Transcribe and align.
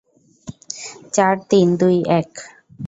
চার, 1.13 1.35
তিন, 1.49 1.67
দুই, 1.81 1.97
এক! 2.19 2.29